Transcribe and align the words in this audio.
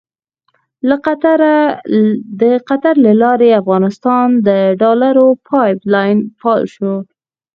د 2.41 2.43
قطر 2.69 2.93
له 3.05 3.13
لارې 3.23 3.49
افغانستان 3.61 4.27
ته 4.33 4.39
د 4.47 4.49
ډالرو 4.81 5.27
پایپ 5.47 5.79
لاین 5.93 6.17
فعال 6.39 6.63
شو. 6.75 6.93